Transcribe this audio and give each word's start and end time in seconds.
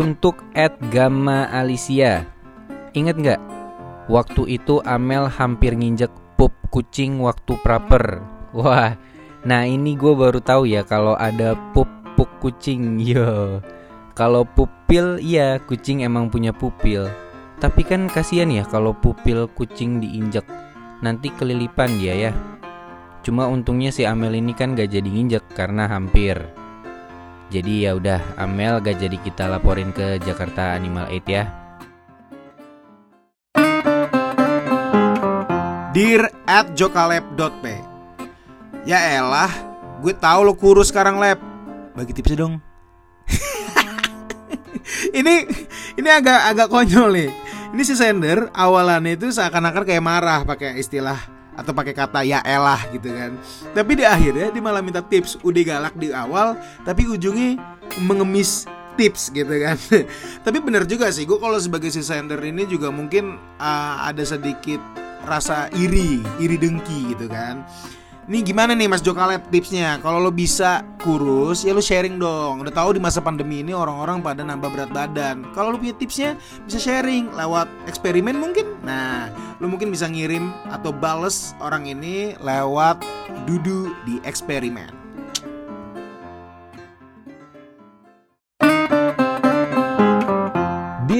Untuk 0.00 0.48
Ed 0.56 0.80
Gamma 0.88 1.44
Alicia 1.52 2.24
Ingat 2.96 3.20
nggak? 3.20 3.40
Waktu 4.08 4.56
itu 4.56 4.80
Amel 4.80 5.28
hampir 5.28 5.76
nginjek 5.76 6.08
pup 6.40 6.56
kucing 6.72 7.20
waktu 7.20 7.52
praper. 7.60 8.24
Wah, 8.56 8.96
nah 9.44 9.68
ini 9.68 10.00
gue 10.00 10.16
baru 10.16 10.40
tahu 10.40 10.64
ya 10.72 10.88
kalau 10.88 11.20
ada 11.20 11.52
pup 11.76 11.84
pup 12.16 12.32
kucing. 12.40 12.96
Yo. 13.12 13.60
Kalau 14.16 14.48
pupil, 14.48 15.20
iya 15.20 15.60
kucing 15.60 16.00
emang 16.00 16.32
punya 16.32 16.56
pupil. 16.56 17.04
Tapi 17.60 17.84
kan 17.84 18.08
kasihan 18.08 18.48
ya 18.48 18.64
kalau 18.64 18.96
pupil 18.96 19.52
kucing 19.52 20.00
diinjek. 20.00 20.48
Nanti 21.04 21.28
kelilipan 21.28 22.00
dia 22.00 22.16
ya. 22.16 22.32
Cuma 23.20 23.52
untungnya 23.52 23.92
si 23.92 24.08
Amel 24.08 24.32
ini 24.40 24.56
kan 24.56 24.72
gak 24.72 24.96
jadi 24.96 25.04
nginjek 25.04 25.52
karena 25.52 25.84
hampir 25.92 26.40
jadi 27.50 27.90
ya 27.90 27.98
udah 27.98 28.22
Amel 28.38 28.78
gak 28.78 29.02
jadi 29.02 29.18
kita 29.18 29.50
laporin 29.50 29.90
ke 29.90 30.22
Jakarta 30.22 30.78
Animal 30.78 31.10
Aid 31.10 31.26
ya. 31.26 31.44
Dear 35.90 36.30
at 36.46 36.70
jokalab.p 36.78 37.64
Ya 38.86 39.18
elah, 39.18 39.50
gue 39.98 40.14
tahu 40.14 40.46
lo 40.46 40.54
kurus 40.54 40.94
sekarang 40.94 41.18
lab. 41.18 41.42
Bagi 41.98 42.14
tipsnya 42.14 42.46
dong. 42.46 42.62
ini 45.18 45.42
ini 45.98 46.08
agak 46.08 46.54
agak 46.54 46.70
konyol 46.70 47.10
nih. 47.10 47.30
Ini 47.74 47.82
si 47.82 47.98
sender 47.98 48.46
awalannya 48.54 49.18
itu 49.18 49.26
seakan-akan 49.34 49.82
kayak 49.82 50.06
marah 50.06 50.46
pakai 50.46 50.78
istilah 50.78 51.18
atau 51.60 51.76
pakai 51.76 51.92
kata 51.92 52.24
ya 52.24 52.40
elah 52.40 52.80
gitu 52.88 53.12
kan. 53.12 53.36
Tapi 53.76 54.00
di 54.00 54.04
akhirnya 54.08 54.48
dia 54.48 54.62
malah 54.64 54.80
minta 54.80 55.04
tips, 55.04 55.36
udah 55.44 55.62
galak 55.62 55.94
di 56.00 56.08
awal 56.10 56.56
tapi 56.88 57.04
ujungnya 57.04 57.60
mengemis 58.00 58.64
tips 58.96 59.28
gitu 59.30 59.52
kan. 59.60 59.76
tapi 60.46 60.58
bener 60.64 60.88
juga 60.88 61.12
sih, 61.12 61.28
gue 61.28 61.36
kalau 61.36 61.60
sebagai 61.60 61.92
si 61.92 62.00
sender 62.00 62.40
ini 62.40 62.64
juga 62.64 62.88
mungkin 62.88 63.36
uh, 63.60 64.08
ada 64.08 64.24
sedikit 64.24 64.80
rasa 65.28 65.68
iri, 65.76 66.24
iri 66.40 66.56
dengki 66.56 67.12
gitu 67.12 67.28
kan. 67.28 67.60
Ini 68.28 68.44
gimana 68.44 68.76
nih 68.76 68.84
Mas 68.84 69.00
Jokalep 69.00 69.48
tipsnya? 69.48 69.96
Kalau 70.04 70.20
lo 70.20 70.28
bisa 70.28 70.84
kurus, 71.00 71.64
ya 71.64 71.72
lo 71.72 71.80
sharing 71.80 72.20
dong. 72.20 72.60
Udah 72.60 72.74
tahu 72.74 72.94
di 72.94 73.00
masa 73.00 73.24
pandemi 73.24 73.64
ini 73.64 73.72
orang-orang 73.72 74.20
pada 74.20 74.44
nambah 74.44 74.68
berat 74.68 74.90
badan. 74.92 75.48
Kalau 75.56 75.72
lo 75.72 75.80
punya 75.80 75.96
tipsnya, 75.96 76.36
bisa 76.68 76.76
sharing 76.76 77.32
lewat 77.32 77.66
eksperimen 77.88 78.36
mungkin. 78.36 78.76
Nah, 78.84 79.32
lo 79.56 79.72
mungkin 79.72 79.88
bisa 79.88 80.04
ngirim 80.04 80.52
atau 80.68 80.92
bales 80.92 81.56
orang 81.64 81.88
ini 81.88 82.36
lewat 82.44 83.00
dudu 83.48 83.88
di 84.04 84.20
eksperimen. 84.28 84.99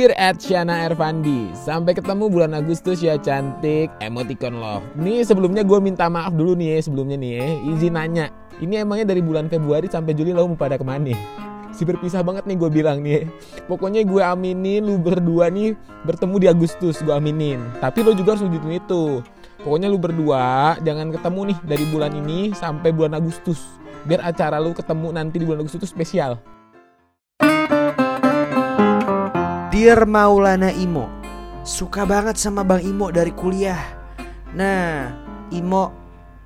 Dear 0.00 0.16
at 0.16 0.40
Shana 0.40 0.88
Ervandi. 0.88 1.52
Sampai 1.52 1.92
ketemu 1.92 2.32
bulan 2.32 2.56
Agustus 2.56 3.04
ya 3.04 3.20
cantik. 3.20 3.92
Emoticon 4.00 4.56
love. 4.56 4.80
Nih 4.96 5.20
sebelumnya 5.28 5.60
gue 5.60 5.76
minta 5.76 6.08
maaf 6.08 6.32
dulu 6.32 6.56
nih 6.56 6.72
ya 6.72 6.88
Sebelumnya 6.88 7.20
nih 7.20 7.30
ya 7.36 7.46
Izin 7.68 7.92
nanya. 8.00 8.32
Ini 8.64 8.80
emangnya 8.80 9.12
dari 9.12 9.20
bulan 9.20 9.52
Februari 9.52 9.92
sampai 9.92 10.16
Juli 10.16 10.32
lo 10.32 10.48
mau 10.48 10.56
pada 10.56 10.80
ke 10.80 10.84
mana? 10.88 11.12
Si 11.76 11.84
berpisah 11.84 12.24
banget 12.24 12.48
nih 12.48 12.56
gue 12.56 12.70
bilang 12.72 13.04
nih 13.04 13.28
Pokoknya 13.68 14.00
gue 14.08 14.24
aminin 14.24 14.88
lu 14.88 14.96
berdua 14.96 15.52
nih 15.52 15.76
Bertemu 16.08 16.36
di 16.40 16.46
Agustus 16.48 17.04
gue 17.04 17.12
aminin. 17.12 17.60
Tapi 17.84 18.00
lo 18.00 18.16
juga 18.16 18.32
harus 18.32 18.48
wujudin 18.48 18.80
itu. 18.80 19.20
Pokoknya 19.60 19.92
lu 19.92 20.00
berdua 20.00 20.80
Jangan 20.80 21.12
ketemu 21.12 21.52
nih 21.52 21.58
dari 21.68 21.84
bulan 21.92 22.16
ini 22.16 22.56
Sampai 22.56 22.88
bulan 22.88 23.20
Agustus. 23.20 23.76
Biar 24.08 24.24
acara 24.24 24.64
lu 24.64 24.72
ketemu 24.72 25.12
nanti 25.12 25.36
di 25.36 25.44
bulan 25.44 25.60
Agustus 25.60 25.84
itu 25.84 25.92
spesial 25.92 26.40
Dear 29.80 30.04
Maulana 30.04 30.68
Imo 30.76 31.08
Suka 31.64 32.04
banget 32.04 32.36
sama 32.36 32.60
Bang 32.60 32.84
Imo 32.84 33.08
dari 33.08 33.32
kuliah. 33.32 33.80
Nah 34.52 35.08
Imo 35.56 35.96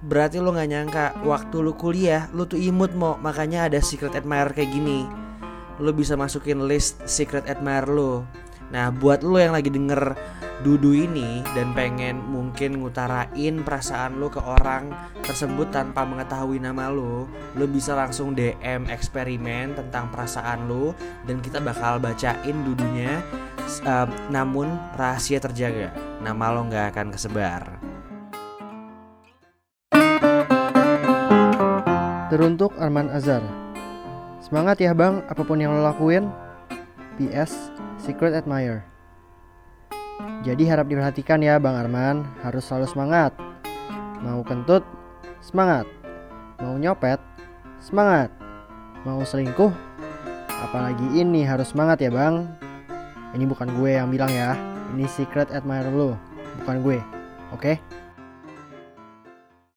Berarti 0.00 0.40
lo 0.40 0.48
gak 0.56 0.64
nyangka 0.64 1.12
Waktu 1.28 1.60
lu 1.60 1.76
kuliah 1.76 2.32
Lu 2.32 2.48
tuh 2.48 2.56
imut 2.56 2.96
mo. 2.96 3.20
Makanya 3.20 3.68
ada 3.68 3.84
secret 3.84 4.16
admirer 4.16 4.56
kayak 4.56 4.72
gini. 4.72 5.04
Lo 5.76 5.92
bisa 5.92 6.16
masukin 6.16 6.64
list 6.64 7.04
secret 7.04 7.44
admirer 7.52 7.92
lo 7.92 8.24
Nah 8.68 8.92
buat 8.92 9.24
lo 9.24 9.40
yang 9.40 9.56
lagi 9.56 9.72
denger 9.72 10.12
Dudu 10.58 10.90
ini 10.90 11.40
Dan 11.54 11.70
pengen 11.70 12.18
mungkin 12.18 12.82
ngutarain 12.82 13.62
perasaan 13.62 14.18
lo 14.18 14.26
ke 14.26 14.42
orang 14.42 14.90
tersebut 15.22 15.70
tanpa 15.70 16.02
mengetahui 16.02 16.58
nama 16.58 16.90
lo 16.90 17.30
Lo 17.54 17.64
bisa 17.70 17.94
langsung 17.94 18.34
DM 18.34 18.90
eksperimen 18.90 19.78
tentang 19.78 20.10
perasaan 20.10 20.66
lo 20.66 20.92
Dan 21.24 21.38
kita 21.38 21.62
bakal 21.62 22.02
bacain 22.02 22.56
dudunya 22.66 23.22
um, 23.86 24.08
Namun 24.32 24.68
rahasia 24.98 25.38
terjaga. 25.38 25.94
Nama 26.24 26.44
lo 26.50 26.66
nggak 26.66 26.86
akan 26.94 27.08
kesebar. 27.14 27.62
Teruntuk 32.28 32.76
Arman 32.76 33.08
Azhar. 33.08 33.40
Semangat 34.44 34.78
ya 34.84 34.92
bang, 34.92 35.24
apa 35.26 35.42
pun 35.42 35.56
yang 35.56 35.72
lo 35.72 35.80
lakuin 35.80 36.28
PS, 37.18 37.74
Secret 37.98 38.30
Admirer. 38.38 38.86
Jadi 40.46 40.70
harap 40.70 40.86
diperhatikan 40.86 41.42
ya 41.42 41.58
Bang 41.58 41.74
Arman, 41.74 42.22
harus 42.46 42.62
selalu 42.62 42.86
semangat. 42.86 43.34
Mau 44.22 44.46
kentut, 44.46 44.86
semangat. 45.42 45.82
Mau 46.62 46.78
nyopet, 46.78 47.18
semangat. 47.82 48.30
Mau 49.02 49.18
selingkuh, 49.26 49.74
apalagi 50.62 51.06
ini 51.18 51.42
harus 51.42 51.74
semangat 51.74 51.98
ya 51.98 52.10
Bang. 52.14 52.46
Ini 53.34 53.44
bukan 53.50 53.66
gue 53.78 53.98
yang 53.98 54.14
bilang 54.14 54.30
ya, 54.30 54.54
ini 54.94 55.10
Secret 55.10 55.50
Admirer 55.50 55.90
lo, 55.90 56.14
bukan 56.62 56.76
gue, 56.86 56.98
oke? 57.50 57.72